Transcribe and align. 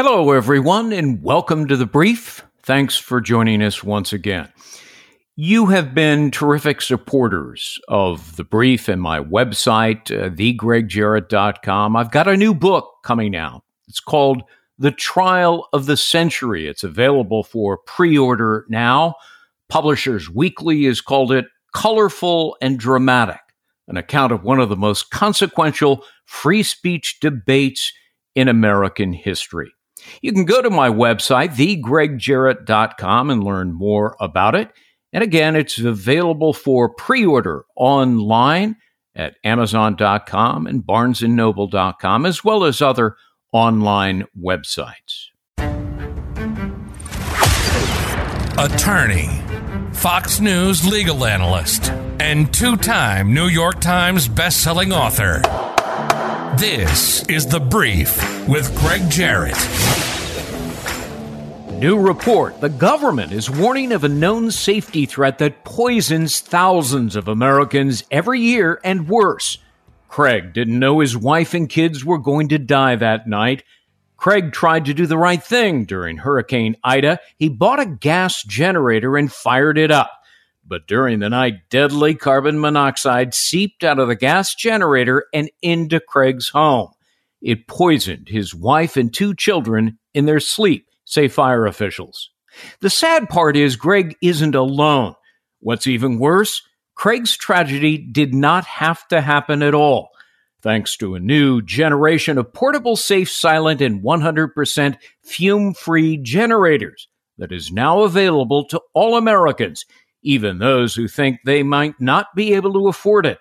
Hello, 0.00 0.30
everyone, 0.30 0.92
and 0.92 1.20
welcome 1.24 1.66
to 1.66 1.76
the 1.76 1.84
brief. 1.84 2.44
Thanks 2.62 2.96
for 2.96 3.20
joining 3.20 3.60
us 3.60 3.82
once 3.82 4.12
again. 4.12 4.48
You 5.34 5.66
have 5.66 5.92
been 5.92 6.30
terrific 6.30 6.82
supporters 6.82 7.80
of 7.88 8.36
the 8.36 8.44
brief 8.44 8.86
and 8.86 9.02
my 9.02 9.18
website, 9.18 10.16
uh, 10.16 10.30
thegregjarrett.com. 10.30 11.96
I've 11.96 12.12
got 12.12 12.28
a 12.28 12.36
new 12.36 12.54
book 12.54 12.98
coming 13.02 13.34
out. 13.34 13.64
It's 13.88 13.98
called 13.98 14.44
The 14.78 14.92
Trial 14.92 15.66
of 15.72 15.86
the 15.86 15.96
Century. 15.96 16.68
It's 16.68 16.84
available 16.84 17.42
for 17.42 17.78
pre 17.78 18.16
order 18.16 18.66
now. 18.68 19.16
Publishers 19.68 20.30
Weekly 20.30 20.84
has 20.84 21.00
called 21.00 21.32
it 21.32 21.46
Colorful 21.74 22.56
and 22.62 22.78
Dramatic, 22.78 23.40
an 23.88 23.96
account 23.96 24.30
of 24.30 24.44
one 24.44 24.60
of 24.60 24.68
the 24.68 24.76
most 24.76 25.10
consequential 25.10 26.04
free 26.24 26.62
speech 26.62 27.18
debates 27.18 27.92
in 28.36 28.46
American 28.46 29.12
history. 29.12 29.72
You 30.22 30.32
can 30.32 30.44
go 30.44 30.62
to 30.62 30.70
my 30.70 30.88
website, 30.88 31.54
thegregjarrett.com, 31.56 33.30
and 33.30 33.44
learn 33.44 33.72
more 33.72 34.16
about 34.20 34.54
it. 34.54 34.70
And 35.12 35.24
again, 35.24 35.56
it's 35.56 35.78
available 35.78 36.52
for 36.52 36.88
pre 36.92 37.24
order 37.24 37.64
online 37.76 38.76
at 39.14 39.36
amazon.com 39.44 40.66
and 40.66 40.82
barnesandnoble.com, 40.82 42.26
as 42.26 42.44
well 42.44 42.64
as 42.64 42.80
other 42.82 43.16
online 43.52 44.26
websites. 44.38 45.28
Attorney, 48.58 49.28
Fox 49.92 50.40
News 50.40 50.86
legal 50.86 51.24
analyst, 51.24 51.90
and 52.20 52.52
two 52.52 52.76
time 52.76 53.32
New 53.32 53.46
York 53.46 53.80
Times 53.80 54.28
bestselling 54.28 54.92
author. 54.92 55.42
This 56.56 57.24
is 57.28 57.46
The 57.46 57.60
Brief 57.60 58.48
with 58.48 58.74
Greg 58.78 59.08
Jarrett. 59.08 60.07
New 61.78 61.96
report 61.96 62.60
the 62.60 62.68
government 62.68 63.30
is 63.30 63.48
warning 63.48 63.92
of 63.92 64.02
a 64.02 64.08
known 64.08 64.50
safety 64.50 65.06
threat 65.06 65.38
that 65.38 65.62
poisons 65.62 66.40
thousands 66.40 67.14
of 67.14 67.28
Americans 67.28 68.02
every 68.10 68.40
year 68.40 68.80
and 68.82 69.08
worse. 69.08 69.58
Craig 70.08 70.52
didn't 70.52 70.80
know 70.80 70.98
his 70.98 71.16
wife 71.16 71.54
and 71.54 71.68
kids 71.68 72.04
were 72.04 72.18
going 72.18 72.48
to 72.48 72.58
die 72.58 72.96
that 72.96 73.28
night. 73.28 73.62
Craig 74.16 74.52
tried 74.52 74.86
to 74.86 74.94
do 74.94 75.06
the 75.06 75.16
right 75.16 75.40
thing 75.40 75.84
during 75.84 76.16
Hurricane 76.16 76.74
Ida. 76.82 77.20
He 77.36 77.48
bought 77.48 77.78
a 77.78 77.86
gas 77.86 78.42
generator 78.42 79.16
and 79.16 79.32
fired 79.32 79.78
it 79.78 79.92
up. 79.92 80.10
But 80.66 80.88
during 80.88 81.20
the 81.20 81.30
night, 81.30 81.70
deadly 81.70 82.16
carbon 82.16 82.58
monoxide 82.58 83.34
seeped 83.34 83.84
out 83.84 84.00
of 84.00 84.08
the 84.08 84.16
gas 84.16 84.52
generator 84.52 85.26
and 85.32 85.48
into 85.62 86.00
Craig's 86.00 86.48
home. 86.48 86.88
It 87.40 87.68
poisoned 87.68 88.30
his 88.30 88.52
wife 88.52 88.96
and 88.96 89.14
two 89.14 89.32
children 89.32 90.00
in 90.12 90.26
their 90.26 90.40
sleep, 90.40 90.87
say 91.08 91.28
fire 91.28 91.66
officials. 91.66 92.30
The 92.80 92.90
sad 92.90 93.28
part 93.28 93.56
is 93.56 93.76
Greg 93.76 94.16
isn't 94.22 94.54
alone. 94.54 95.14
What's 95.60 95.86
even 95.86 96.18
worse, 96.18 96.62
Craig's 96.94 97.36
tragedy 97.36 97.98
did 97.98 98.34
not 98.34 98.64
have 98.64 99.06
to 99.08 99.20
happen 99.20 99.62
at 99.62 99.74
all. 99.74 100.10
Thanks 100.60 100.96
to 100.96 101.14
a 101.14 101.20
new 101.20 101.62
generation 101.62 102.36
of 102.36 102.52
portable, 102.52 102.96
safe, 102.96 103.30
silent, 103.30 103.80
and 103.80 104.02
100% 104.02 104.96
fume 105.22 105.74
free 105.74 106.16
generators 106.16 107.08
that 107.38 107.52
is 107.52 107.70
now 107.70 108.00
available 108.00 108.64
to 108.66 108.80
all 108.94 109.16
Americans 109.16 109.84
even 110.22 110.58
those 110.58 110.94
who 110.94 111.08
think 111.08 111.40
they 111.44 111.62
might 111.62 112.00
not 112.00 112.26
be 112.34 112.54
able 112.54 112.72
to 112.72 112.88
afford 112.88 113.26
it. 113.26 113.38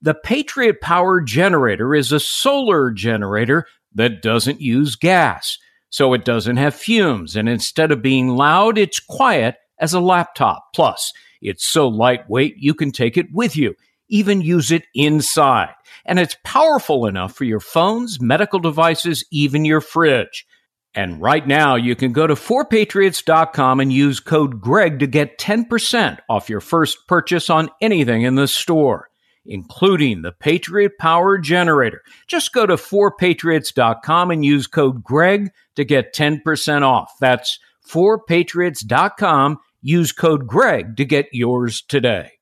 The 0.00 0.14
Patriot 0.14 0.80
Power 0.80 1.20
generator 1.20 1.94
is 1.94 2.12
a 2.12 2.20
solar 2.20 2.90
generator 2.90 3.66
that 3.94 4.22
doesn't 4.22 4.60
use 4.60 4.96
gas, 4.96 5.58
so 5.92 6.14
it 6.14 6.24
doesn't 6.24 6.56
have 6.56 6.74
fumes, 6.74 7.36
and 7.36 7.50
instead 7.50 7.92
of 7.92 8.00
being 8.00 8.28
loud, 8.28 8.78
it's 8.78 8.98
quiet 8.98 9.56
as 9.78 9.92
a 9.92 10.00
laptop. 10.00 10.68
Plus, 10.74 11.12
it's 11.42 11.66
so 11.66 11.86
lightweight 11.86 12.54
you 12.56 12.72
can 12.72 12.92
take 12.92 13.18
it 13.18 13.26
with 13.30 13.56
you, 13.56 13.74
even 14.08 14.40
use 14.40 14.72
it 14.72 14.84
inside. 14.94 15.74
And 16.06 16.18
it's 16.18 16.36
powerful 16.44 17.04
enough 17.04 17.34
for 17.34 17.44
your 17.44 17.60
phones, 17.60 18.22
medical 18.22 18.58
devices, 18.58 19.22
even 19.30 19.66
your 19.66 19.82
fridge. 19.82 20.46
And 20.94 21.20
right 21.20 21.46
now, 21.46 21.76
you 21.76 21.94
can 21.94 22.12
go 22.12 22.26
to 22.26 22.34
4patriots.com 22.34 23.80
and 23.80 23.92
use 23.92 24.18
code 24.18 24.62
GREG 24.62 24.98
to 25.00 25.06
get 25.06 25.38
10% 25.38 26.18
off 26.30 26.48
your 26.48 26.60
first 26.60 27.06
purchase 27.06 27.50
on 27.50 27.68
anything 27.82 28.22
in 28.22 28.34
the 28.34 28.48
store, 28.48 29.10
including 29.46 30.22
the 30.22 30.32
Patriot 30.32 30.92
Power 30.98 31.38
Generator. 31.38 32.02
Just 32.26 32.52
go 32.52 32.66
to 32.66 32.74
4patriots.com 32.74 34.30
and 34.30 34.44
use 34.44 34.66
code 34.66 35.02
GREG 35.02 35.50
to 35.76 35.84
get 35.84 36.14
10% 36.14 36.82
off. 36.82 37.12
That's 37.20 37.58
4patriots.com. 37.88 39.58
Use 39.80 40.12
code 40.12 40.46
GREG 40.46 40.96
to 40.96 41.04
get 41.04 41.26
yours 41.32 41.82
today. 41.82 42.32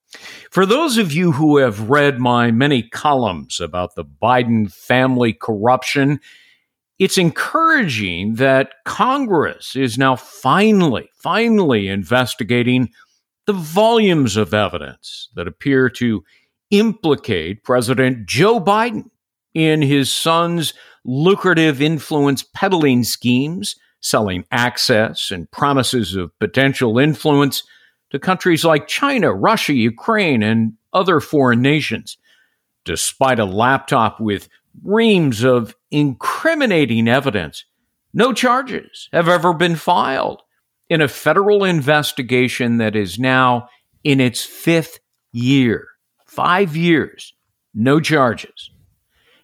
For 0.50 0.66
those 0.66 0.98
of 0.98 1.12
you 1.12 1.32
who 1.32 1.58
have 1.58 1.88
read 1.88 2.18
my 2.18 2.50
many 2.50 2.82
columns 2.82 3.60
about 3.60 3.94
the 3.94 4.04
Biden 4.04 4.70
family 4.72 5.32
corruption, 5.32 6.20
it's 6.98 7.16
encouraging 7.16 8.34
that 8.34 8.72
Congress 8.84 9.76
is 9.76 9.96
now 9.96 10.16
finally, 10.16 11.08
finally 11.14 11.88
investigating 11.88 12.90
the 13.46 13.52
volumes 13.54 14.36
of 14.36 14.52
evidence 14.52 15.30
that 15.34 15.48
appear 15.48 15.88
to 15.88 16.22
implicate 16.70 17.64
President 17.64 18.26
Joe 18.26 18.60
Biden 18.60 19.10
in 19.54 19.82
his 19.82 20.12
son's 20.12 20.74
lucrative 21.04 21.80
influence 21.82 22.42
peddling 22.54 23.04
schemes, 23.04 23.76
selling 24.00 24.44
access 24.50 25.30
and 25.30 25.50
promises 25.50 26.14
of 26.14 26.36
potential 26.38 26.98
influence 26.98 27.62
to 28.10 28.18
countries 28.18 28.64
like 28.64 28.86
China, 28.86 29.32
Russia, 29.32 29.72
Ukraine, 29.72 30.42
and 30.42 30.74
other 30.92 31.20
foreign 31.20 31.62
nations. 31.62 32.16
Despite 32.84 33.38
a 33.38 33.44
laptop 33.44 34.20
with 34.20 34.48
reams 34.82 35.44
of 35.44 35.74
incriminating 35.90 37.08
evidence. 37.08 37.64
No 38.12 38.32
charges 38.32 39.08
have 39.12 39.28
ever 39.28 39.52
been 39.52 39.76
filed 39.76 40.42
in 40.88 41.00
a 41.00 41.08
federal 41.08 41.64
investigation 41.64 42.78
that 42.78 42.96
is 42.96 43.18
now 43.18 43.68
in 44.02 44.20
its 44.20 44.44
fifth 44.44 44.98
year. 45.32 45.86
Five 46.40 46.74
years, 46.74 47.34
no 47.74 48.00
charges. 48.00 48.70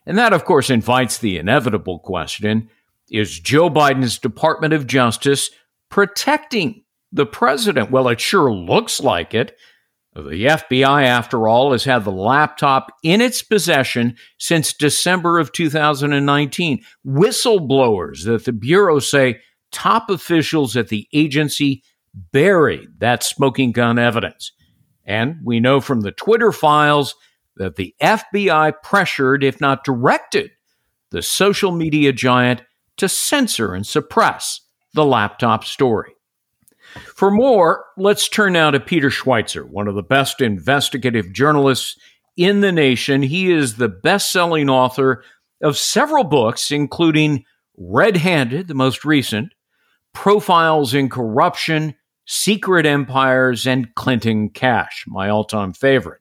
And 0.07 0.17
that, 0.17 0.33
of 0.33 0.47
course, 0.47 0.71
invites 0.71 1.19
the 1.19 1.37
inevitable 1.37 1.99
question 1.99 2.71
is 3.11 3.39
Joe 3.39 3.69
Biden's 3.69 4.19
Department 4.19 4.73
of 4.73 4.87
Justice 4.87 5.51
protecting 5.91 6.85
the 7.13 7.27
president? 7.27 7.91
Well, 7.91 8.09
it 8.09 8.19
sure 8.19 8.51
looks 8.51 8.99
like 8.99 9.35
it. 9.35 9.59
The 10.15 10.47
FBI, 10.47 11.05
after 11.05 11.47
all, 11.47 11.73
has 11.73 11.85
had 11.85 12.05
the 12.07 12.11
laptop 12.11 12.91
in 13.03 13.21
its 13.21 13.43
possession 13.43 14.17
since 14.39 14.73
December 14.73 15.39
of 15.39 15.53
2019. 15.53 16.83
Whistleblowers 17.07 18.25
that 18.25 18.47
the 18.47 18.53
Bureau 18.53 19.01
say 19.01 19.41
top 19.71 20.09
officials 20.09 20.79
at 20.79 20.89
the 20.89 21.07
agency 21.13 21.83
buried 22.33 22.89
that 23.01 23.23
smoking 23.23 23.73
gun 23.73 23.99
evidence. 23.99 24.53
And 25.07 25.39
we 25.45 25.61
know 25.61 25.81
from 25.81 26.01
the 26.01 26.13
Twitter 26.13 26.53
files 26.53 27.15
that 27.57 27.77
the 27.77 27.95
FBI 28.03 28.75
pressured, 28.83 29.45
if 29.45 29.61
not 29.61 29.85
directed, 29.85 30.51
the 31.11 31.23
social 31.23 31.73
media 31.73 32.13
giant 32.13 32.63
to 32.97 33.09
censor 33.09 33.73
and 33.73 33.87
suppress 33.87 34.61
the 34.95 35.05
laptop 35.05 35.65
story. 35.65 36.13
For 37.15 37.31
more, 37.31 37.85
let's 37.97 38.29
turn 38.29 38.55
now 38.55 38.71
to 38.71 38.81
Peter 38.81 39.11
Schweizer, 39.11 39.69
one 39.69 39.89
of 39.89 39.95
the 39.95 40.03
best 40.03 40.41
investigative 40.41 41.33
journalists 41.33 41.97
in 42.37 42.61
the 42.61 42.73
nation. 42.73 43.23
He 43.23 43.53
is 43.53 43.77
the 43.77 43.89
best 43.89 44.33
selling 44.33 44.69
author 44.69 45.23
of 45.63 45.77
several 45.77 46.25
books, 46.25 46.71
including 46.71 47.45
Red 47.77 48.17
Handed, 48.17 48.69
the 48.69 48.75
most 48.75 49.05
recent, 49.05 49.53
Profiles 50.13 50.95
in 50.95 51.09
Corruption, 51.11 51.95
Secret 52.27 52.87
Empires, 52.87 53.67
and 53.67 53.95
Clinton 53.95 54.51
Cash, 54.51 55.05
my 55.07 55.29
all 55.29 55.45
time 55.45 55.73
favorite. 55.73 56.21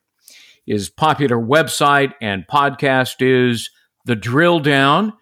His 0.64 0.88
popular 0.88 1.36
website 1.36 2.14
and 2.20 2.46
podcast 2.46 3.16
is 3.20 3.70
The 4.04 4.16
Drill 4.16 4.60
Down. 4.60 5.12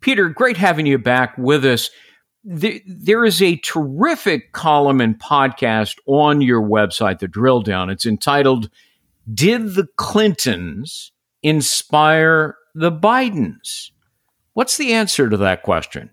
Peter, 0.00 0.28
great 0.28 0.56
having 0.56 0.86
you 0.86 0.98
back 0.98 1.36
with 1.38 1.64
us 1.64 1.90
there 2.44 3.24
is 3.24 3.40
a 3.40 3.56
terrific 3.56 4.52
column 4.52 5.00
and 5.00 5.18
podcast 5.18 5.96
on 6.06 6.42
your 6.42 6.62
website, 6.62 7.18
The 7.18 7.28
Drill 7.28 7.62
Down. 7.62 7.88
It's 7.88 8.04
entitled, 8.04 8.70
Did 9.32 9.74
the 9.74 9.88
Clintons 9.96 11.12
Inspire 11.42 12.56
the 12.74 12.92
Bidens? 12.92 13.90
What's 14.52 14.76
the 14.76 14.92
answer 14.92 15.28
to 15.30 15.36
that 15.38 15.62
question? 15.62 16.10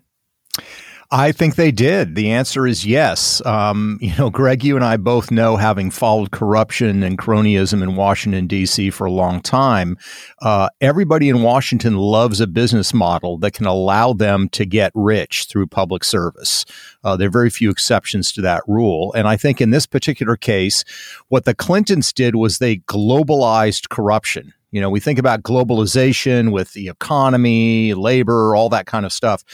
I 1.14 1.30
think 1.30 1.56
they 1.56 1.72
did. 1.72 2.14
The 2.14 2.30
answer 2.30 2.66
is 2.66 2.86
yes. 2.86 3.44
Um, 3.44 3.98
you 4.00 4.16
know, 4.16 4.30
Greg, 4.30 4.64
you 4.64 4.76
and 4.76 4.84
I 4.84 4.96
both 4.96 5.30
know, 5.30 5.56
having 5.56 5.90
followed 5.90 6.30
corruption 6.30 7.02
and 7.02 7.18
cronyism 7.18 7.82
in 7.82 7.96
Washington, 7.96 8.46
D.C. 8.46 8.88
for 8.88 9.04
a 9.04 9.10
long 9.10 9.42
time, 9.42 9.98
uh, 10.40 10.70
everybody 10.80 11.28
in 11.28 11.42
Washington 11.42 11.98
loves 11.98 12.40
a 12.40 12.46
business 12.46 12.94
model 12.94 13.36
that 13.40 13.52
can 13.52 13.66
allow 13.66 14.14
them 14.14 14.48
to 14.50 14.64
get 14.64 14.90
rich 14.94 15.44
through 15.50 15.66
public 15.66 16.02
service. 16.02 16.64
Uh, 17.04 17.14
there 17.14 17.28
are 17.28 17.30
very 17.30 17.50
few 17.50 17.68
exceptions 17.68 18.32
to 18.32 18.40
that 18.40 18.62
rule. 18.66 19.12
And 19.12 19.28
I 19.28 19.36
think 19.36 19.60
in 19.60 19.70
this 19.70 19.86
particular 19.86 20.38
case, 20.38 20.82
what 21.28 21.44
the 21.44 21.54
Clintons 21.54 22.14
did 22.14 22.36
was 22.36 22.56
they 22.56 22.78
globalized 22.78 23.90
corruption. 23.90 24.54
You 24.72 24.80
know, 24.80 24.90
we 24.90 25.00
think 25.00 25.18
about 25.18 25.42
globalization 25.42 26.50
with 26.50 26.72
the 26.72 26.88
economy, 26.88 27.94
labor, 27.94 28.56
all 28.56 28.68
that 28.70 28.86
kind 28.86 29.06
of 29.06 29.12
stuff. 29.12 29.44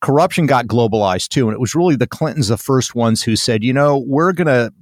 Corruption 0.00 0.46
got 0.46 0.66
globalized 0.66 1.28
too. 1.28 1.48
And 1.48 1.54
it 1.54 1.60
was 1.60 1.74
really 1.74 1.96
the 1.96 2.06
Clintons, 2.06 2.48
the 2.48 2.56
first 2.56 2.94
ones 2.94 3.22
who 3.22 3.36
said, 3.36 3.62
you 3.62 3.72
know, 3.72 3.98
we're 3.98 4.32
going 4.32 4.46
to 4.46 4.72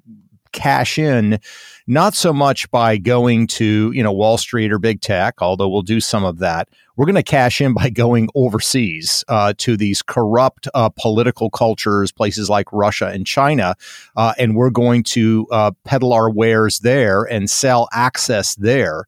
cash 0.52 0.98
in 0.98 1.38
not 1.86 2.14
so 2.14 2.32
much 2.32 2.68
by 2.70 2.96
going 2.96 3.46
to, 3.46 3.92
you 3.92 4.02
know, 4.02 4.12
Wall 4.12 4.38
Street 4.38 4.72
or 4.72 4.78
big 4.78 5.00
tech, 5.00 5.40
although 5.40 5.68
we'll 5.68 5.82
do 5.82 6.00
some 6.00 6.24
of 6.24 6.38
that. 6.38 6.68
We're 6.96 7.06
going 7.06 7.14
to 7.14 7.22
cash 7.22 7.60
in 7.60 7.74
by 7.74 7.90
going 7.94 8.28
overseas 8.34 9.24
uh, 9.28 9.54
to 9.58 9.76
these 9.76 10.02
corrupt 10.02 10.66
uh, 10.74 10.88
political 10.88 11.48
cultures, 11.50 12.10
places 12.10 12.50
like 12.50 12.72
Russia 12.72 13.06
and 13.06 13.26
China, 13.26 13.76
uh, 14.16 14.34
and 14.38 14.56
we're 14.56 14.70
going 14.70 15.04
to 15.04 15.46
uh, 15.50 15.70
peddle 15.84 16.12
our 16.12 16.30
wares 16.30 16.80
there 16.80 17.22
and 17.22 17.48
sell 17.48 17.88
access 17.92 18.56
there. 18.56 19.04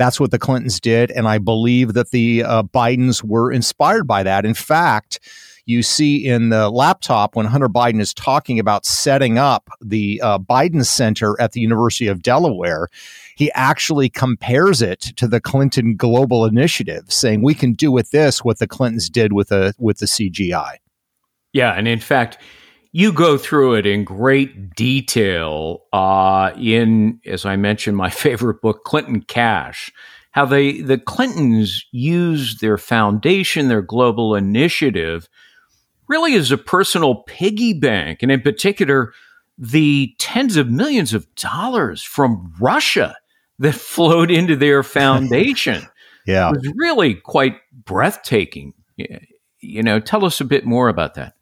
That's 0.00 0.18
what 0.18 0.30
the 0.30 0.38
Clintons 0.38 0.80
did. 0.80 1.10
And 1.10 1.28
I 1.28 1.36
believe 1.36 1.92
that 1.92 2.10
the 2.10 2.42
uh, 2.42 2.62
Bidens 2.62 3.22
were 3.22 3.52
inspired 3.52 4.06
by 4.06 4.22
that. 4.22 4.46
In 4.46 4.54
fact, 4.54 5.20
you 5.66 5.82
see 5.82 6.26
in 6.26 6.48
the 6.48 6.70
laptop 6.70 7.36
when 7.36 7.44
Hunter 7.44 7.68
Biden 7.68 8.00
is 8.00 8.14
talking 8.14 8.58
about 8.58 8.86
setting 8.86 9.36
up 9.36 9.68
the 9.82 10.18
uh, 10.24 10.38
Biden 10.38 10.86
Center 10.86 11.38
at 11.38 11.52
the 11.52 11.60
University 11.60 12.06
of 12.06 12.22
Delaware, 12.22 12.88
he 13.36 13.52
actually 13.52 14.08
compares 14.08 14.80
it 14.80 15.00
to 15.16 15.28
the 15.28 15.38
Clinton 15.38 15.96
Global 15.96 16.46
Initiative, 16.46 17.12
saying 17.12 17.42
we 17.42 17.52
can 17.52 17.74
do 17.74 17.92
with 17.92 18.10
this 18.10 18.42
what 18.42 18.58
the 18.58 18.66
Clintons 18.66 19.10
did 19.10 19.34
with 19.34 19.48
the 19.48 19.74
with 19.78 19.98
the 19.98 20.06
CGI. 20.06 20.76
Yeah, 21.52 21.72
and 21.72 21.86
in 21.86 22.00
fact, 22.00 22.38
you 22.92 23.12
go 23.12 23.38
through 23.38 23.74
it 23.74 23.86
in 23.86 24.04
great 24.04 24.74
detail 24.74 25.84
uh, 25.92 26.52
in, 26.58 27.20
as 27.24 27.44
I 27.44 27.56
mentioned, 27.56 27.96
my 27.96 28.10
favorite 28.10 28.60
book, 28.60 28.84
Clinton 28.84 29.22
Cash. 29.22 29.92
How 30.32 30.44
they 30.44 30.80
the 30.80 30.98
Clintons 30.98 31.86
used 31.90 32.60
their 32.60 32.78
foundation, 32.78 33.66
their 33.66 33.82
global 33.82 34.36
initiative, 34.36 35.28
really 36.06 36.34
as 36.34 36.52
a 36.52 36.56
personal 36.56 37.16
piggy 37.16 37.72
bank, 37.72 38.22
and 38.22 38.30
in 38.30 38.40
particular, 38.40 39.12
the 39.58 40.14
tens 40.18 40.56
of 40.56 40.70
millions 40.70 41.12
of 41.12 41.32
dollars 41.34 42.04
from 42.04 42.54
Russia 42.60 43.16
that 43.58 43.74
flowed 43.74 44.30
into 44.30 44.54
their 44.54 44.82
foundation. 44.84 45.82
yeah, 46.26 46.48
it 46.48 46.52
was 46.52 46.72
really 46.76 47.14
quite 47.14 47.56
breathtaking. 47.84 48.72
You 49.60 49.82
know, 49.82 49.98
tell 49.98 50.24
us 50.24 50.40
a 50.40 50.44
bit 50.44 50.64
more 50.64 50.88
about 50.88 51.14
that. 51.14 51.34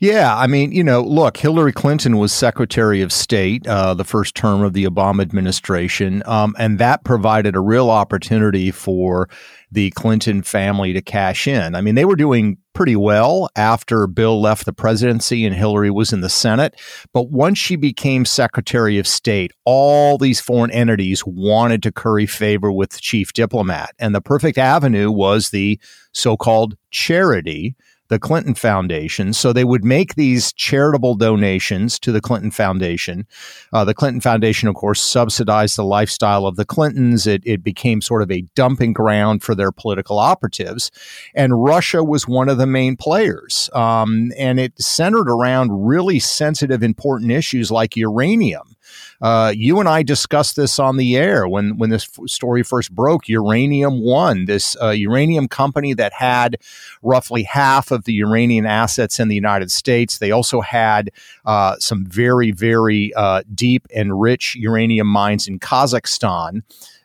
Yeah, 0.00 0.36
I 0.36 0.46
mean, 0.46 0.72
you 0.72 0.84
know, 0.84 1.02
look, 1.02 1.36
Hillary 1.36 1.72
Clinton 1.72 2.18
was 2.18 2.32
Secretary 2.32 3.02
of 3.02 3.12
State 3.12 3.66
uh, 3.66 3.94
the 3.94 4.04
first 4.04 4.34
term 4.34 4.62
of 4.62 4.72
the 4.72 4.84
Obama 4.84 5.22
administration, 5.22 6.22
um, 6.26 6.54
and 6.58 6.78
that 6.78 7.04
provided 7.04 7.56
a 7.56 7.60
real 7.60 7.90
opportunity 7.90 8.70
for 8.70 9.28
the 9.70 9.90
Clinton 9.90 10.42
family 10.42 10.92
to 10.92 11.02
cash 11.02 11.46
in. 11.46 11.74
I 11.74 11.80
mean, 11.80 11.94
they 11.94 12.04
were 12.04 12.16
doing 12.16 12.56
pretty 12.72 12.96
well 12.96 13.48
after 13.56 14.06
Bill 14.06 14.40
left 14.40 14.64
the 14.64 14.72
presidency 14.72 15.44
and 15.44 15.54
Hillary 15.54 15.90
was 15.90 16.12
in 16.12 16.20
the 16.20 16.28
Senate. 16.28 16.80
But 17.12 17.30
once 17.30 17.58
she 17.58 17.76
became 17.76 18.24
Secretary 18.24 18.98
of 18.98 19.06
State, 19.06 19.52
all 19.64 20.16
these 20.16 20.40
foreign 20.40 20.70
entities 20.70 21.24
wanted 21.26 21.82
to 21.82 21.92
curry 21.92 22.26
favor 22.26 22.70
with 22.70 22.90
the 22.90 23.00
chief 23.00 23.32
diplomat. 23.32 23.90
And 23.98 24.14
the 24.14 24.20
perfect 24.20 24.58
avenue 24.58 25.10
was 25.10 25.50
the 25.50 25.80
so 26.12 26.36
called 26.36 26.76
charity 26.90 27.74
the 28.08 28.18
Clinton 28.18 28.54
Foundation. 28.54 29.32
So 29.32 29.52
they 29.52 29.64
would 29.64 29.84
make 29.84 30.14
these 30.14 30.52
charitable 30.52 31.14
donations 31.16 31.98
to 32.00 32.12
the 32.12 32.20
Clinton 32.20 32.50
Foundation. 32.50 33.26
Uh, 33.72 33.84
the 33.84 33.94
Clinton 33.94 34.20
Foundation, 34.20 34.68
of 34.68 34.74
course, 34.74 35.00
subsidized 35.00 35.76
the 35.76 35.84
lifestyle 35.84 36.46
of 36.46 36.56
the 36.56 36.64
Clintons. 36.64 37.26
It, 37.26 37.42
it 37.44 37.62
became 37.62 38.00
sort 38.00 38.22
of 38.22 38.30
a 38.30 38.42
dumping 38.54 38.92
ground 38.92 39.42
for 39.42 39.54
their 39.54 39.72
political 39.72 40.18
operatives. 40.18 40.90
And 41.34 41.62
Russia 41.62 42.02
was 42.02 42.26
one 42.26 42.48
of 42.48 42.58
the 42.58 42.66
main 42.66 42.96
players. 42.96 43.70
Um, 43.74 44.32
and 44.38 44.58
it 44.58 44.80
centered 44.80 45.30
around 45.30 45.86
really 45.86 46.18
sensitive, 46.18 46.82
important 46.82 47.32
issues 47.32 47.70
like 47.70 47.96
uranium. 47.96 48.76
Uh, 49.20 49.52
you 49.54 49.80
and 49.80 49.88
I 49.88 50.02
discussed 50.02 50.56
this 50.56 50.78
on 50.78 50.96
the 50.96 51.16
air 51.16 51.48
when 51.48 51.76
when 51.78 51.90
this 51.90 52.08
f- 52.18 52.28
story 52.28 52.62
first 52.62 52.94
broke. 52.94 53.28
Uranium 53.28 54.02
One, 54.02 54.44
this 54.44 54.76
uh, 54.80 54.90
uranium 54.90 55.48
company 55.48 55.92
that 55.94 56.12
had 56.12 56.58
roughly 57.02 57.42
half 57.42 57.90
of 57.90 58.04
the 58.04 58.12
uranium 58.12 58.66
assets 58.66 59.18
in 59.18 59.28
the 59.28 59.34
United 59.34 59.70
States. 59.70 60.18
They 60.18 60.30
also 60.30 60.60
had 60.60 61.10
uh, 61.44 61.76
some 61.78 62.04
very 62.06 62.50
very 62.52 63.12
uh, 63.14 63.42
deep 63.54 63.86
and 63.94 64.20
rich 64.20 64.54
uranium 64.54 65.08
mines 65.08 65.48
in 65.48 65.58
Kazakhstan. 65.58 66.62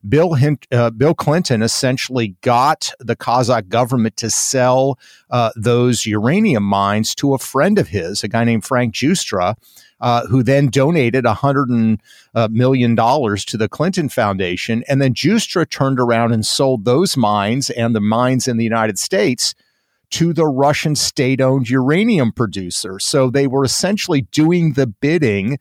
Bill 0.08 0.36
uh, 0.72 0.90
Bill 0.90 1.14
Clinton 1.14 1.62
essentially 1.62 2.36
got 2.42 2.92
the 3.00 3.16
Kazakh 3.16 3.70
government 3.70 4.18
to 4.18 4.30
sell 4.30 5.00
uh, 5.30 5.52
those 5.56 6.06
uranium 6.06 6.64
mines 6.64 7.16
to 7.16 7.34
a 7.34 7.38
friend 7.38 7.80
of 7.80 7.88
his, 7.88 8.24
a 8.24 8.28
guy 8.28 8.44
named 8.44 8.66
Frank 8.66 8.94
Giustra, 8.94 9.56
uh, 10.04 10.28
who 10.28 10.44
then 10.44 10.68
donated 10.68 11.26
a 11.26 11.34
hundred 11.34 11.98
uh, 12.36 12.50
million 12.52 12.94
dollars 12.94 13.46
to 13.46 13.58
the 13.58 13.70
Clinton 13.70 14.10
Foundation, 14.10 14.84
and 14.90 15.02
then 15.02 15.14
Giustra 15.14 15.68
turned 15.68 15.98
around 15.98 16.34
and 16.34 16.46
sold 16.46 16.84
those 16.84 17.16
mines 17.16 17.70
and 17.70 17.96
the 17.96 18.02
mines 18.02 18.48
in 18.48 18.58
the 18.58 18.66
United 18.66 19.00
States 19.00 19.56
to 20.10 20.34
the 20.34 20.46
Russian 20.46 20.96
state-owned 20.96 21.70
uranium 21.70 22.34
producer. 22.34 23.00
So 23.00 23.30
they 23.30 23.48
were 23.48 23.64
essentially 23.64 24.28
doing 24.32 24.74
the 24.74 24.88
bidding 24.88 25.58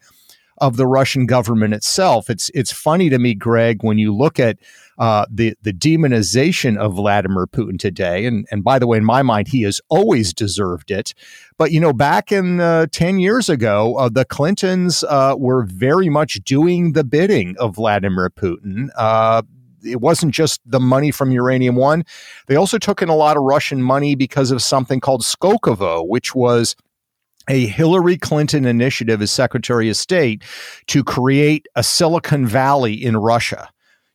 of 0.62 0.76
the 0.76 0.86
Russian 0.86 1.26
government 1.26 1.74
itself. 1.74 2.30
It's 2.30 2.48
it's 2.54 2.70
funny 2.70 3.10
to 3.10 3.18
me, 3.18 3.34
Greg, 3.34 3.82
when 3.82 3.98
you 3.98 4.14
look 4.14 4.38
at 4.38 4.58
uh, 4.96 5.26
the 5.28 5.54
the 5.60 5.72
demonization 5.72 6.78
of 6.78 6.94
Vladimir 6.94 7.48
Putin 7.48 7.78
today. 7.78 8.24
And 8.24 8.46
and 8.52 8.62
by 8.62 8.78
the 8.78 8.86
way, 8.86 8.96
in 8.96 9.04
my 9.04 9.22
mind, 9.22 9.48
he 9.48 9.62
has 9.62 9.80
always 9.88 10.32
deserved 10.32 10.92
it. 10.92 11.14
But 11.58 11.72
you 11.72 11.80
know, 11.80 11.92
back 11.92 12.30
in 12.30 12.60
uh, 12.60 12.86
ten 12.92 13.18
years 13.18 13.48
ago, 13.48 13.96
uh, 13.96 14.08
the 14.08 14.24
Clintons 14.24 15.02
uh, 15.02 15.34
were 15.36 15.64
very 15.64 16.08
much 16.08 16.34
doing 16.44 16.92
the 16.92 17.04
bidding 17.04 17.56
of 17.58 17.74
Vladimir 17.74 18.30
Putin 18.30 18.88
uh, 18.96 19.42
it 19.84 20.00
wasn't 20.00 20.32
just 20.32 20.60
the 20.64 20.78
money 20.78 21.10
from 21.10 21.32
Uranium 21.32 21.74
One. 21.74 22.04
They 22.46 22.54
also 22.54 22.78
took 22.78 23.02
in 23.02 23.08
a 23.08 23.16
lot 23.16 23.36
of 23.36 23.42
Russian 23.42 23.82
money 23.82 24.14
because 24.14 24.52
of 24.52 24.62
something 24.62 25.00
called 25.00 25.22
Skolkovo, 25.22 26.06
which 26.06 26.36
was 26.36 26.76
a 27.48 27.66
Hillary 27.66 28.16
Clinton 28.16 28.64
initiative 28.64 29.20
as 29.22 29.30
Secretary 29.30 29.88
of 29.88 29.96
State 29.96 30.42
to 30.86 31.02
create 31.04 31.66
a 31.74 31.82
Silicon 31.82 32.46
Valley 32.46 32.94
in 32.94 33.16
Russia. 33.16 33.68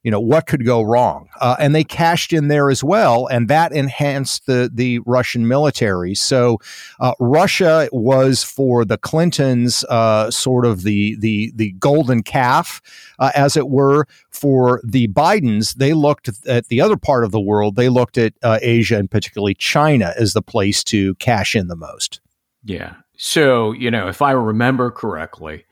You 0.03 0.11
know 0.11 0.21
what 0.21 0.47
could 0.47 0.63
go 0.63 0.83
wrong? 0.83 1.27
Uh, 1.41 1.57
and 1.59 1.75
they 1.75 1.83
cashed 1.83 2.31
in 2.31 2.47
there 2.47 2.69
as 2.69 2.81
well 2.81 3.27
and 3.27 3.49
that 3.49 3.73
enhanced 3.73 4.45
the 4.45 4.71
the 4.73 4.99
russian 4.99 5.49
military. 5.49 6.15
So 6.15 6.59
uh, 7.01 7.13
russia 7.19 7.89
was 7.91 8.41
for 8.41 8.85
the 8.85 8.97
clintons 8.97 9.83
uh, 9.89 10.31
sort 10.31 10.65
of 10.65 10.83
the 10.83 11.17
the 11.19 11.51
the 11.55 11.73
golden 11.73 12.23
calf 12.23 12.79
uh, 13.19 13.31
as 13.35 13.57
it 13.57 13.67
were. 13.67 14.07
For 14.29 14.81
the 14.85 15.09
bidens 15.09 15.73
they 15.73 15.91
looked 15.91 16.29
at 16.47 16.67
the 16.67 16.79
other 16.79 16.95
part 16.95 17.25
of 17.25 17.31
the 17.31 17.41
world 17.41 17.75
they 17.75 17.89
looked 17.89 18.17
at 18.17 18.33
uh, 18.43 18.59
asia 18.61 18.97
and 18.97 19.11
particularly 19.11 19.55
china 19.55 20.13
as 20.15 20.31
the 20.31 20.41
place 20.41 20.85
to 20.85 21.15
cash 21.15 21.53
in 21.53 21.67
the 21.67 21.75
most. 21.75 22.21
Yeah 22.63 22.93
so 23.17 23.71
you 23.73 23.91
know 23.91 24.07
if 24.07 24.21
i 24.21 24.31
remember 24.31 24.89
correctly 24.89 25.65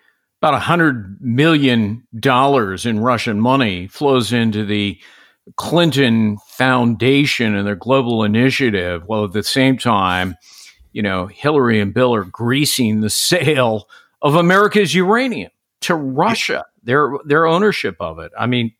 about 0.45 0.53
a 0.53 0.59
hundred 0.59 1.19
million 1.21 2.05
dollars 2.19 2.85
in 2.85 2.99
Russian 2.99 3.41
money 3.41 3.87
flows 3.87 4.31
into 4.31 4.63
the 4.63 4.99
Clinton 5.55 6.37
Foundation 6.47 7.55
and 7.55 7.65
their 7.65 7.75
global 7.75 8.23
initiative. 8.23 9.01
While 9.07 9.23
at 9.25 9.33
the 9.33 9.41
same 9.41 9.77
time, 9.77 10.35
you 10.91 11.01
know, 11.01 11.25
Hillary 11.25 11.79
and 11.79 11.95
Bill 11.95 12.13
are 12.13 12.25
greasing 12.25 13.01
the 13.01 13.09
sale 13.09 13.89
of 14.21 14.35
America's 14.35 14.93
uranium 14.93 15.49
to 15.81 15.95
Russia, 15.95 16.65
their 16.83 17.11
their 17.25 17.47
ownership 17.47 17.95
of 17.99 18.19
it. 18.19 18.31
I 18.37 18.45
mean, 18.45 18.71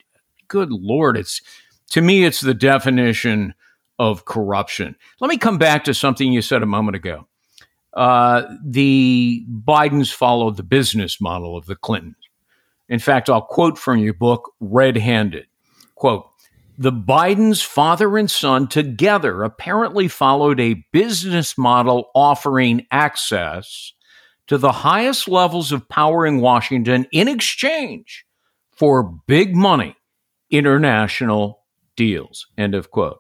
good 0.48 0.72
lord, 0.72 1.18
it's 1.18 1.42
to 1.92 2.02
me, 2.02 2.26
it's 2.26 2.42
the 2.42 2.54
definition 2.54 3.56
of 3.98 4.26
corruption. 4.26 4.96
Let 5.20 5.30
me 5.30 5.38
come 5.38 5.58
back 5.58 5.84
to 5.86 5.96
something 5.96 6.32
you 6.32 6.44
said 6.44 6.62
a 6.62 6.68
moment 6.68 6.96
ago 6.96 7.28
uh, 7.96 8.44
the 8.64 9.46
Bidens 9.50 10.14
followed 10.14 10.58
the 10.58 10.64
business 10.64 11.22
model 11.22 11.58
of 11.58 11.66
the 11.66 11.76
Clintons. 11.76 12.16
In 12.90 13.00
fact, 13.00 13.30
I'll 13.30 13.42
quote 13.42 13.78
from 13.78 14.00
your 14.00 14.14
book, 14.14 14.52
Red 14.60 14.98
Handed. 14.98 15.48
Quote, 15.96 16.28
The 16.78 16.92
Bidens, 16.92 17.66
father 17.66 18.18
and 18.18 18.30
son, 18.30 18.68
together 18.68 19.44
apparently 19.44 20.08
followed 20.08 20.60
a 20.60 20.84
business 20.92 21.58
model 21.58 22.10
offering 22.14 22.86
access 22.92 23.94
to 24.48 24.58
the 24.58 24.72
highest 24.72 25.28
levels 25.28 25.72
of 25.72 25.90
power 25.90 26.26
in 26.26 26.42
Washington 26.42 27.08
in 27.12 27.28
exchange 27.28 28.26
for 28.72 29.04
big 29.26 29.56
money 29.56 29.96
international 30.52 31.64
deals. 31.96 32.46
End 32.58 32.76
of 32.76 32.92
quote. 32.92 33.20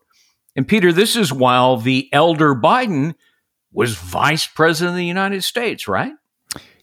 And 0.55 0.67
Peter, 0.67 0.94
this 0.94 1.15
is 1.15 1.34
while 1.34 1.77
the 1.77 2.08
elder 2.13 2.53
Biden 2.55 3.15
was 3.75 3.96
vice 3.96 4.48
president 4.48 4.94
of 4.94 4.98
the 4.98 5.05
United 5.05 5.44
States, 5.44 5.88
right? 5.88 6.13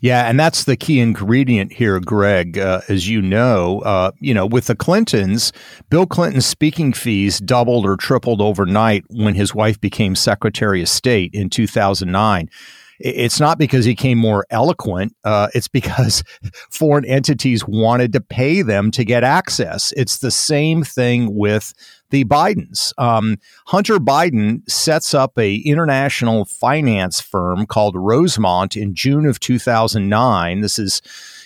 Yeah, 0.00 0.28
and 0.28 0.38
that's 0.38 0.64
the 0.64 0.76
key 0.76 0.98
ingredient 0.98 1.72
here, 1.72 2.00
Greg. 2.00 2.58
Uh, 2.58 2.80
as 2.88 3.08
you 3.08 3.22
know, 3.22 3.80
uh, 3.80 4.10
you 4.18 4.34
know, 4.34 4.44
with 4.44 4.66
the 4.66 4.74
Clintons, 4.74 5.52
Bill 5.90 6.06
Clinton's 6.06 6.44
speaking 6.44 6.92
fees 6.92 7.38
doubled 7.38 7.86
or 7.86 7.96
tripled 7.96 8.40
overnight 8.40 9.04
when 9.10 9.36
his 9.36 9.54
wife 9.54 9.80
became 9.80 10.16
Secretary 10.16 10.82
of 10.82 10.88
State 10.88 11.32
in 11.32 11.48
2009 11.48 12.50
it's 13.04 13.40
not 13.40 13.58
because 13.58 13.84
he 13.84 13.94
came 13.94 14.18
more 14.18 14.46
eloquent. 14.50 15.14
Uh, 15.24 15.48
it's 15.54 15.68
because 15.68 16.22
foreign 16.70 17.04
entities 17.04 17.66
wanted 17.66 18.12
to 18.12 18.20
pay 18.20 18.62
them 18.62 18.90
to 18.92 19.04
get 19.04 19.24
access. 19.24 19.92
It's 19.96 20.18
the 20.18 20.30
same 20.30 20.84
thing 20.84 21.34
with 21.34 21.74
the 22.12 22.24
Bidens. 22.26 22.92
Um, 22.98 23.38
Hunter 23.68 23.96
Biden 23.96 24.68
sets 24.70 25.14
up 25.14 25.36
a 25.38 25.56
international 25.56 26.44
finance 26.44 27.20
firm 27.20 27.64
called 27.66 27.96
Rosemont 27.96 28.76
in 28.76 28.94
June 28.94 29.24
of 29.24 29.40
2009. 29.40 30.60
This 30.60 30.78
is, 30.78 31.00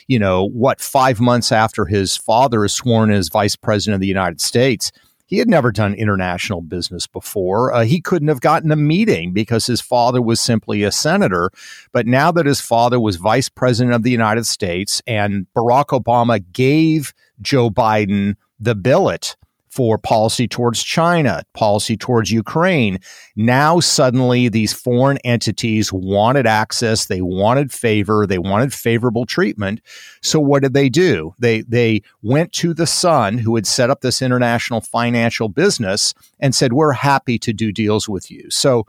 you 0.08 0.18
know, 0.18 0.44
what 0.44 0.80
five 0.80 1.20
months 1.20 1.52
after 1.52 1.87
his 1.87 2.16
father 2.16 2.64
is 2.64 2.75
sworn 2.75 3.12
as 3.12 3.28
vice 3.28 3.54
president 3.54 3.94
of 3.94 4.00
the 4.00 4.08
United 4.08 4.40
States. 4.40 4.90
He 5.26 5.38
had 5.38 5.49
never 5.49 5.70
done 5.70 5.94
international 5.94 6.62
business 6.62 7.06
before. 7.06 7.73
Uh, 7.73 7.85
he 7.85 8.00
couldn't 8.00 8.28
have 8.28 8.40
gotten 8.40 8.73
a 8.73 8.76
meeting 8.76 9.32
because 9.32 9.66
his 9.66 9.80
father 9.80 10.20
was 10.20 10.40
simply 10.40 10.82
a 10.82 10.90
senator. 10.90 11.50
But 11.92 12.06
now 12.08 12.32
that 12.32 12.46
his 12.46 12.61
father 12.61 12.99
was 12.99 13.16
vice 13.16 13.49
president 13.49 13.94
of 13.94 14.02
the 14.02 14.11
United 14.11 14.46
States 14.46 15.00
and 15.06 15.46
Barack 15.56 15.87
Obama 15.87 16.44
gave 16.52 17.14
Joe 17.40 17.70
Biden 17.70 18.35
the 18.58 18.75
billet 18.75 19.37
for 19.76 19.99
policy 19.99 20.49
towards 20.49 20.83
China, 20.83 21.42
policy 21.52 21.99
towards 21.99 22.30
Ukraine. 22.30 22.99
Now, 23.37 23.78
suddenly, 23.78 24.49
these 24.49 24.73
foreign 24.73 25.18
entities 25.18 25.92
wanted 25.92 26.47
access, 26.47 27.04
they 27.04 27.21
wanted 27.21 27.71
favor, 27.71 28.26
they 28.26 28.38
wanted 28.38 28.73
favorable 28.73 29.26
treatment. 29.26 29.83
So, 30.23 30.40
what 30.40 30.62
did 30.62 30.73
they 30.73 30.88
do? 30.88 31.35
They, 31.38 31.61
they 31.61 32.00
went 32.23 32.54
to 32.54 32.73
the 32.73 32.87
son 32.87 33.37
who 33.37 33.54
had 33.54 33.66
set 33.66 33.90
up 33.90 34.00
this 34.00 34.23
international 34.23 34.80
financial 34.80 35.50
business 35.50 36.14
and 36.40 36.54
said, 36.54 36.73
We're 36.73 36.92
happy 36.92 37.38
to 37.40 37.52
do 37.52 37.71
deals 37.71 38.09
with 38.09 38.30
you. 38.30 38.49
So, 38.49 38.87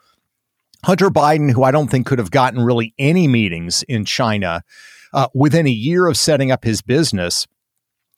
Hunter 0.86 1.10
Biden, 1.10 1.52
who 1.52 1.64
I 1.64 1.72
don't 1.72 1.90
think 1.90 2.08
could 2.08 2.20
have 2.20 2.32
gotten 2.32 2.64
really 2.64 2.94
any 2.98 3.28
meetings 3.28 3.84
in 3.84 4.06
China 4.06 4.64
uh, 5.14 5.28
within 5.34 5.68
a 5.68 5.72
year 5.72 6.08
of 6.08 6.16
setting 6.16 6.50
up 6.50 6.64
his 6.64 6.82
business, 6.82 7.46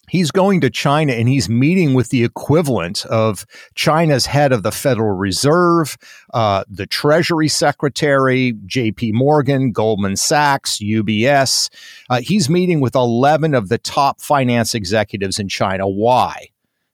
he's 0.09 0.31
going 0.31 0.61
to 0.61 0.69
China 0.69 1.13
and 1.13 1.29
he's 1.29 1.47
meeting 1.49 1.93
with 1.93 2.09
the 2.09 2.23
equivalent 2.23 3.05
of 3.05 3.45
China's 3.75 4.25
head 4.25 4.51
of 4.51 4.63
the 4.63 4.71
Federal 4.71 5.15
Reserve, 5.15 5.97
uh, 6.33 6.63
the 6.67 6.85
Treasury 6.85 7.47
Secretary, 7.47 8.53
J.P. 8.65 9.13
Morgan, 9.13 9.71
Goldman 9.71 10.15
Sachs, 10.15 10.79
UBS. 10.79 11.69
Uh, 12.09 12.21
he's 12.21 12.49
meeting 12.49 12.79
with 12.79 12.95
11 12.95 13.53
of 13.53 13.69
the 13.69 13.77
top 13.77 14.21
finance 14.21 14.73
executives 14.73 15.39
in 15.39 15.47
China. 15.47 15.87
Why? 15.87 16.49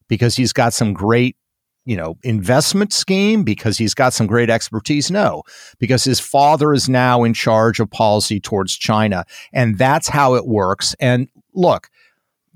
Because 0.07 0.35
he's 0.35 0.53
got 0.53 0.73
some 0.73 0.93
great 0.93 1.35
you 1.85 1.95
know, 1.95 2.17
investment 2.23 2.91
scheme 2.91 3.43
because 3.43 3.77
he's 3.77 3.93
got 3.93 4.11
some 4.11 4.25
great 4.25 4.49
expertise? 4.49 5.11
No, 5.11 5.43
because 5.77 6.03
his 6.03 6.19
father 6.19 6.73
is 6.73 6.89
now 6.89 7.23
in 7.23 7.33
charge 7.33 7.79
of 7.79 7.89
policy 7.91 8.39
towards 8.39 8.75
China. 8.75 9.23
And 9.53 9.77
that's 9.77 10.07
how 10.07 10.33
it 10.33 10.47
works. 10.47 10.95
And 10.99 11.27
look, 11.53 11.89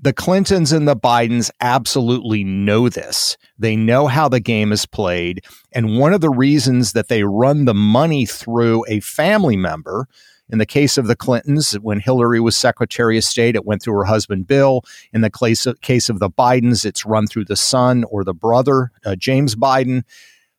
the 0.02 0.12
Clintons 0.12 0.72
and 0.72 0.88
the 0.88 0.96
Bidens 0.96 1.50
absolutely 1.60 2.42
know 2.42 2.88
this. 2.88 3.36
They 3.58 3.76
know 3.76 4.06
how 4.06 4.28
the 4.28 4.40
game 4.40 4.72
is 4.72 4.86
played. 4.86 5.44
And 5.72 5.98
one 5.98 6.14
of 6.14 6.22
the 6.22 6.30
reasons 6.30 6.94
that 6.94 7.08
they 7.08 7.22
run 7.22 7.66
the 7.66 7.74
money 7.74 8.24
through 8.24 8.84
a 8.88 9.00
family 9.00 9.56
member, 9.56 10.08
in 10.48 10.58
the 10.58 10.66
case 10.66 10.96
of 10.96 11.06
the 11.06 11.16
Clintons, 11.16 11.74
when 11.74 12.00
Hillary 12.00 12.40
was 12.40 12.56
Secretary 12.56 13.18
of 13.18 13.24
State, 13.24 13.56
it 13.56 13.66
went 13.66 13.82
through 13.82 13.98
her 13.98 14.04
husband 14.04 14.46
Bill. 14.46 14.82
In 15.12 15.20
the 15.20 15.30
case 15.30 15.66
of, 15.66 16.18
the 16.18 16.30
Bidens, 16.30 16.84
it's 16.84 17.04
run 17.04 17.26
through 17.26 17.44
the 17.44 17.56
son 17.56 18.04
or 18.04 18.24
the 18.24 18.34
brother, 18.34 18.90
uh, 19.04 19.16
James 19.16 19.54
Biden. 19.54 20.02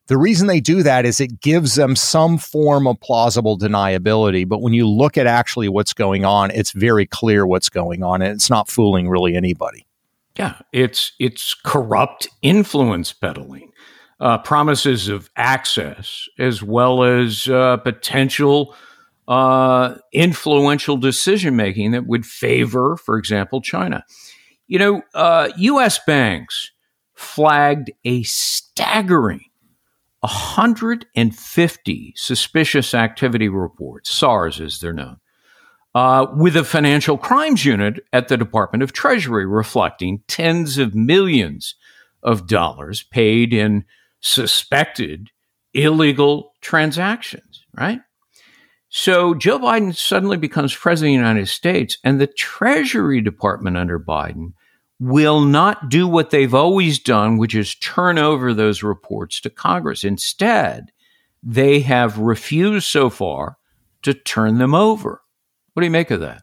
The 0.08 0.18
reason 0.18 0.48
they 0.48 0.60
do 0.60 0.82
that 0.82 1.06
is 1.06 1.20
it 1.20 1.40
gives 1.40 1.76
them 1.76 1.94
some 1.94 2.36
form 2.36 2.86
of 2.86 3.00
plausible 3.00 3.56
deniability. 3.56 4.48
But 4.48 4.60
when 4.60 4.74
you 4.74 4.88
look 4.88 5.16
at 5.16 5.26
actually 5.26 5.68
what's 5.68 5.92
going 5.92 6.24
on, 6.24 6.50
it's 6.50 6.72
very 6.72 7.06
clear 7.06 7.46
what's 7.46 7.68
going 7.68 8.02
on, 8.02 8.20
and 8.20 8.32
it's 8.32 8.50
not 8.50 8.68
fooling 8.68 9.08
really 9.08 9.36
anybody. 9.36 9.86
Yeah, 10.36 10.56
it's 10.72 11.12
it's 11.20 11.54
corrupt 11.54 12.28
influence 12.40 13.12
peddling, 13.12 13.70
uh, 14.18 14.38
promises 14.38 15.08
of 15.08 15.30
access, 15.36 16.28
as 16.38 16.62
well 16.62 17.04
as 17.04 17.46
uh, 17.48 17.76
potential 17.76 18.74
uh, 19.28 19.94
influential 20.12 20.96
decision 20.96 21.54
making 21.54 21.92
that 21.92 22.06
would 22.06 22.26
favor, 22.26 22.96
for 22.96 23.18
example, 23.18 23.60
China. 23.60 24.04
You 24.66 24.78
know, 24.78 25.50
U.S. 25.56 25.98
Uh, 25.98 26.02
banks 26.06 26.72
flagged 27.14 27.92
a 28.04 28.24
staggering 28.24 29.44
150 30.22 32.14
suspicious 32.16 32.94
activity 32.94 33.48
reports, 33.48 34.10
SARS 34.10 34.60
as 34.60 34.78
they're 34.78 34.92
known, 34.92 35.16
uh, 35.94 36.26
with 36.36 36.56
a 36.56 36.64
financial 36.64 37.18
crimes 37.18 37.64
unit 37.64 37.98
at 38.12 38.28
the 38.28 38.36
Department 38.36 38.82
of 38.82 38.92
Treasury 38.92 39.46
reflecting 39.46 40.22
tens 40.28 40.78
of 40.78 40.94
millions 40.94 41.74
of 42.22 42.46
dollars 42.46 43.02
paid 43.02 43.52
in 43.52 43.84
suspected 44.20 45.30
illegal 45.74 46.52
transactions, 46.60 47.64
right? 47.76 48.00
So 48.88 49.34
Joe 49.34 49.58
Biden 49.58 49.96
suddenly 49.96 50.36
becomes 50.36 50.76
president 50.76 51.16
of 51.16 51.22
the 51.22 51.28
United 51.28 51.48
States, 51.48 51.98
and 52.04 52.20
the 52.20 52.26
Treasury 52.28 53.20
Department 53.20 53.76
under 53.76 53.98
Biden 53.98 54.52
will 55.02 55.40
not 55.40 55.88
do 55.88 56.06
what 56.06 56.30
they've 56.30 56.54
always 56.54 57.00
done, 57.00 57.36
which 57.36 57.56
is 57.56 57.74
turn 57.74 58.18
over 58.18 58.54
those 58.54 58.84
reports 58.84 59.40
to 59.40 59.50
Congress. 59.50 60.04
Instead, 60.04 60.92
they 61.42 61.80
have 61.80 62.18
refused 62.18 62.86
so 62.86 63.10
far 63.10 63.58
to 64.02 64.14
turn 64.14 64.58
them 64.58 64.76
over. 64.76 65.20
What 65.72 65.80
do 65.80 65.86
you 65.86 65.90
make 65.90 66.12
of 66.12 66.20
that? 66.20 66.42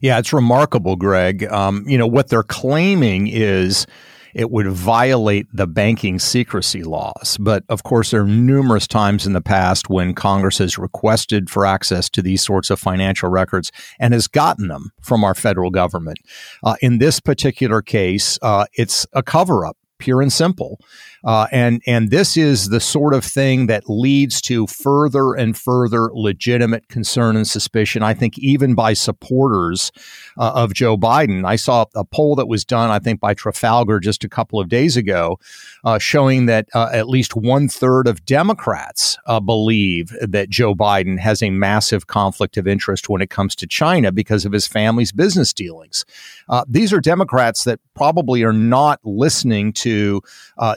Yeah, 0.00 0.18
it's 0.18 0.32
remarkable, 0.32 0.96
Greg. 0.96 1.44
Um, 1.44 1.84
you 1.86 1.98
know, 1.98 2.06
what 2.06 2.28
they're 2.28 2.42
claiming 2.42 3.26
is 3.26 3.86
it 4.34 4.50
would 4.50 4.68
violate 4.68 5.46
the 5.52 5.66
banking 5.66 6.18
secrecy 6.18 6.82
laws. 6.82 7.36
But 7.40 7.64
of 7.68 7.82
course, 7.82 8.10
there 8.10 8.22
are 8.22 8.26
numerous 8.26 8.86
times 8.86 9.26
in 9.26 9.32
the 9.32 9.40
past 9.40 9.90
when 9.90 10.14
Congress 10.14 10.58
has 10.58 10.78
requested 10.78 11.50
for 11.50 11.66
access 11.66 12.08
to 12.10 12.22
these 12.22 12.42
sorts 12.42 12.70
of 12.70 12.78
financial 12.78 13.28
records 13.28 13.72
and 13.98 14.14
has 14.14 14.28
gotten 14.28 14.68
them 14.68 14.92
from 15.00 15.24
our 15.24 15.34
federal 15.34 15.70
government. 15.70 16.18
Uh, 16.62 16.76
in 16.80 16.98
this 16.98 17.20
particular 17.20 17.82
case, 17.82 18.38
uh, 18.42 18.66
it's 18.74 19.06
a 19.12 19.22
cover 19.22 19.66
up 19.66 19.76
pure 20.00 20.20
and 20.20 20.32
simple. 20.32 20.80
Uh, 21.22 21.46
and 21.52 21.82
and 21.86 22.10
this 22.10 22.36
is 22.36 22.70
the 22.70 22.80
sort 22.80 23.12
of 23.12 23.24
thing 23.24 23.66
that 23.66 23.84
leads 23.88 24.40
to 24.40 24.66
further 24.66 25.34
and 25.34 25.56
further 25.56 26.10
legitimate 26.14 26.88
concern 26.88 27.36
and 27.36 27.46
suspicion. 27.46 28.02
I 28.02 28.14
think 28.14 28.38
even 28.38 28.74
by 28.74 28.94
supporters 28.94 29.92
uh, 30.38 30.52
of 30.54 30.74
Joe 30.74 30.96
Biden. 30.96 31.44
I 31.44 31.56
saw 31.56 31.84
a 31.94 32.04
poll 32.04 32.34
that 32.36 32.48
was 32.48 32.64
done, 32.64 32.90
I 32.90 32.98
think, 32.98 33.20
by 33.20 33.34
Trafalgar 33.34 34.00
just 34.00 34.24
a 34.24 34.28
couple 34.28 34.58
of 34.58 34.68
days 34.68 34.96
ago, 34.96 35.38
uh, 35.84 35.98
showing 35.98 36.46
that 36.46 36.68
uh, 36.74 36.88
at 36.92 37.08
least 37.08 37.36
one 37.36 37.68
third 37.68 38.06
of 38.06 38.24
Democrats 38.24 39.18
uh, 39.26 39.40
believe 39.40 40.16
that 40.20 40.48
Joe 40.48 40.74
Biden 40.74 41.18
has 41.18 41.42
a 41.42 41.50
massive 41.50 42.06
conflict 42.06 42.56
of 42.56 42.66
interest 42.66 43.08
when 43.08 43.20
it 43.20 43.30
comes 43.30 43.54
to 43.56 43.66
China 43.66 44.12
because 44.12 44.44
of 44.44 44.52
his 44.52 44.66
family's 44.66 45.12
business 45.12 45.52
dealings. 45.52 46.04
Uh, 46.48 46.64
these 46.66 46.92
are 46.92 47.00
Democrats 47.00 47.64
that 47.64 47.80
probably 47.94 48.42
are 48.42 48.52
not 48.52 49.00
listening 49.04 49.72
to 49.72 49.89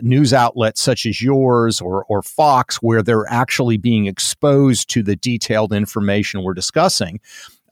news 0.01 0.33
outlets 0.33 0.81
such 0.81 1.05
as 1.05 1.21
yours 1.21 1.81
or, 1.81 2.05
or 2.05 2.21
Fox, 2.21 2.77
where 2.77 3.01
they're 3.01 3.29
actually 3.29 3.77
being 3.77 4.05
exposed 4.05 4.89
to 4.89 5.03
the 5.03 5.15
detailed 5.15 5.73
information 5.73 6.43
we're 6.43 6.53
discussing. 6.53 7.19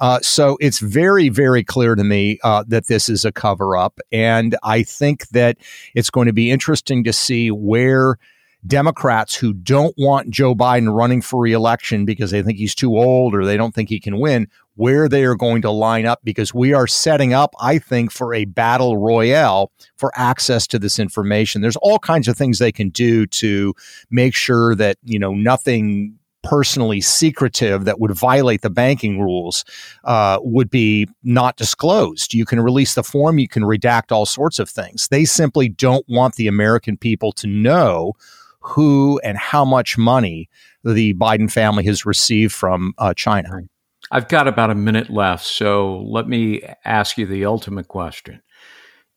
Uh, 0.02 0.20
so 0.22 0.58
it's 0.60 0.80
very, 0.80 1.30
very 1.30 1.64
clear 1.64 1.94
to 1.94 2.04
me 2.04 2.40
uh, 2.44 2.64
that 2.68 2.88
this 2.88 3.08
is 3.08 3.24
a 3.24 3.32
cover 3.32 3.78
up. 3.78 4.00
And 4.12 4.58
I 4.64 4.82
think 4.82 5.28
that 5.30 5.58
it's 5.94 6.10
going 6.10 6.26
to 6.26 6.34
be 6.34 6.50
interesting 6.50 7.04
to 7.04 7.14
see 7.14 7.52
where 7.52 8.18
Democrats 8.66 9.36
who 9.36 9.54
don't 9.54 9.94
want 9.98 10.30
Joe 10.30 10.54
Biden 10.54 10.94
running 10.96 11.22
for 11.22 11.42
reelection 11.42 12.06
because 12.06 12.32
they 12.32 12.44
think 12.44 12.58
he's 12.58 12.76
too 12.76 12.98
old 12.98 13.34
or 13.34 13.46
they 13.46 13.58
don't 13.58 13.74
think 13.74 13.90
he 13.90 14.00
can 14.00 14.20
win, 14.20 14.48
where 14.76 15.10
they 15.10 15.24
are 15.24 15.36
going 15.36 15.62
to 15.64 15.72
line 15.72 16.06
up 16.06 16.20
because 16.24 16.54
we 16.54 16.74
are 16.74 16.88
setting 16.88 17.34
up, 17.34 17.54
I 17.60 17.80
think, 17.80 18.12
for 18.12 18.34
a 18.34 18.46
battle 18.46 18.98
royale 18.98 19.72
for 19.98 20.12
access 20.16 20.68
to 20.68 20.80
this 20.80 21.00
information. 21.00 21.62
There's 21.62 21.76
all 21.78 22.00
kinds 22.00 22.28
of 22.28 22.38
things 22.38 22.60
they 22.60 22.72
can 22.72 22.90
do 22.90 23.26
to 23.28 23.74
make 24.10 24.36
sure 24.36 24.76
that, 24.76 24.98
you 25.04 25.20
know, 25.20 25.34
nothing 25.34 26.18
personally 26.44 27.02
secretive 27.02 27.86
that 27.86 28.00
would 28.00 28.12
violate 28.12 28.62
the 28.62 28.70
banking 28.70 29.22
rules 29.22 29.64
uh, 30.06 30.40
would 30.42 30.70
be 30.70 31.08
not 31.24 31.56
disclosed. 31.56 32.34
You 32.34 32.46
can 32.46 32.60
release 32.60 32.96
the 32.96 33.04
form, 33.04 33.38
you 33.38 33.48
can 33.48 33.64
redact 33.64 34.12
all 34.12 34.26
sorts 34.26 34.60
of 34.60 34.70
things. 34.70 35.08
They 35.08 35.26
simply 35.26 35.70
don't 35.70 36.06
want 36.10 36.36
the 36.36 36.48
American 36.48 36.98
people 36.98 37.32
to 37.34 37.48
know 37.48 38.14
who 38.62 39.20
and 39.24 39.38
how 39.38 39.66
much 39.66 39.98
money 39.98 40.50
the 40.84 41.14
Biden 41.16 41.52
family 41.52 41.84
has 41.86 42.06
received 42.06 42.54
from 42.54 42.94
uh, 42.98 43.14
China. 43.14 43.62
I've 44.12 44.28
got 44.28 44.48
about 44.48 44.72
a 44.72 44.76
minute 44.76 45.10
left, 45.10 45.46
so 45.46 46.00
let 46.08 46.28
me 46.28 46.62
ask 46.84 47.18
you 47.18 47.26
the 47.26 47.46
ultimate 47.46 47.88
question. 47.88 48.42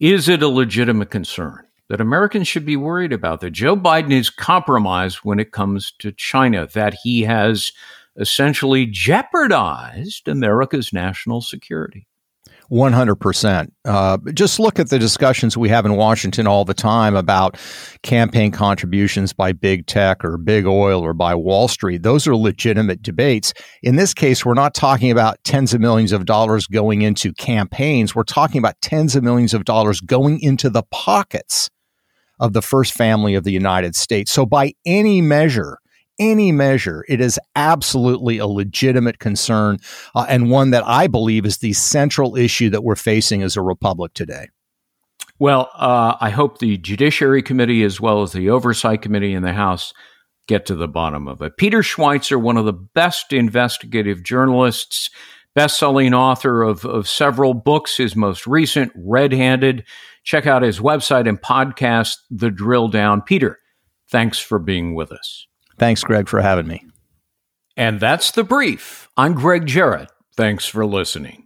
Is 0.01 0.29
it 0.29 0.43
a 0.43 0.49
legitimate 0.49 1.11
concern 1.11 1.65
that 1.89 2.01
Americans 2.01 2.49
should 2.49 2.67
be 2.67 2.77
worried 2.77 3.13
about 3.13 3.41
that 3.41 3.51
Joe 3.51 3.77
Biden 3.77 4.13
is 4.13 4.31
compromised 4.31 5.19
when 5.19 5.39
it 5.39 5.53
comes 5.53 5.93
to 5.99 6.13
China, 6.13 6.67
that 6.75 6.95
he 7.03 7.23
has 7.23 7.73
essentially 8.17 8.87
jeopardized 8.87 10.29
America's 10.29 10.93
national 10.93 11.41
security? 11.41 12.07
100%. 12.71 13.71
Uh, 13.85 14.19
just 14.33 14.59
look 14.59 14.79
at 14.79 14.91
the 14.91 14.99
discussions 14.99 15.57
we 15.57 15.69
have 15.69 15.87
in 15.87 15.97
Washington 15.97 16.47
all 16.47 16.65
the 16.65 16.75
time 16.75 17.17
about 17.17 17.59
campaign 18.03 18.51
contributions 18.51 19.33
by 19.33 19.53
big 19.53 19.87
tech 19.87 20.25
or 20.25 20.37
big 20.39 20.67
oil 20.67 21.01
or 21.01 21.13
by 21.13 21.35
Wall 21.35 21.69
Street. 21.69 22.03
Those 22.03 22.27
are 22.27 22.37
legitimate 22.37 23.03
debates. 23.03 23.53
In 23.83 23.97
this 23.97 24.15
case, 24.15 24.45
we're 24.45 24.55
not 24.55 24.75
talking 24.75 25.11
about 25.11 25.43
tens 25.45 25.75
of 25.75 25.81
millions 25.81 26.13
of 26.13 26.25
dollars 26.25 26.67
going 26.67 27.03
into 27.03 27.33
campaigns. 27.35 28.15
We're 28.15 28.23
talking 28.25 28.59
about 28.59 28.81
tens 28.81 29.15
of 29.15 29.23
millions 29.23 29.55
of 29.55 29.65
dollars 29.65 30.01
going 30.01 30.41
into 30.41 30.71
the 30.71 30.85
pockets 30.91 31.71
of 32.41 32.53
the 32.53 32.63
first 32.63 32.93
family 32.93 33.35
of 33.35 33.45
the 33.45 33.53
United 33.53 33.95
States. 33.95 34.33
So, 34.33 34.45
by 34.45 34.73
any 34.85 35.21
measure, 35.21 35.79
any 36.19 36.53
measure, 36.53 37.05
it 37.09 37.21
is 37.21 37.39
absolutely 37.57 38.39
a 38.39 38.47
legitimate 38.47 39.19
concern 39.19 39.79
uh, 40.15 40.27
and 40.29 40.51
one 40.51 40.71
that 40.71 40.87
I 40.87 41.07
believe 41.07 41.47
is 41.47 41.59
the 41.59 41.73
central 41.73 42.37
issue 42.37 42.71
that 42.71 42.85
we're 42.85 42.97
facing 42.97 43.43
as 43.43 43.57
a 43.57 43.63
republic 43.63 44.15
today. 44.15 44.49
Well, 45.39 45.71
uh, 45.75 46.17
I 46.21 46.31
hope 46.31 46.59
the 46.59 46.79
Judiciary 46.79 47.43
Committee, 47.43 47.83
as 47.83 48.01
well 48.01 48.23
as 48.23 48.33
the 48.33 48.51
Oversight 48.51 49.03
Committee 49.03 49.35
in 49.35 49.43
the 49.43 49.53
House, 49.53 49.93
get 50.47 50.67
to 50.67 50.75
the 50.75 50.89
bottom 50.89 51.27
of 51.27 51.43
it. 51.43 51.57
Peter 51.57 51.81
Schweizer, 51.81 52.41
one 52.41 52.57
of 52.57 52.67
the 52.67 52.73
best 52.73 53.33
investigative 53.33 54.23
journalists, 54.23 55.11
best 55.55 55.79
selling 55.79 56.15
author 56.15 56.63
of, 56.63 56.85
of 56.85 57.09
several 57.09 57.55
books, 57.55 57.97
his 57.97 58.15
most 58.15 58.47
recent, 58.47 58.93
Red 58.95 59.33
Handed 59.33 59.85
Check 60.25 60.47
out 60.47 60.63
his 60.63 60.81
website 60.81 61.29
and 61.29 61.41
podcast, 61.41 62.17
The 62.31 62.51
Drill 62.51 62.89
Down. 62.89 63.21
Peter, 63.21 63.61
thanks 64.11 64.39
for 64.39 64.59
being 64.59 64.95
with 64.95 65.13
us. 65.13 65.47
Thanks, 65.79 66.03
Greg, 66.03 66.29
for 66.29 66.41
having 66.41 66.67
me. 66.67 66.87
And 67.77 68.01
that's 68.01 68.31
the 68.31 68.45
brief. 68.45 69.09
I'm 69.17 69.35
Greg 69.35 69.67
Jarrett. 69.67 70.11
Thanks 70.37 70.67
for 70.67 70.87
listening. 70.87 71.44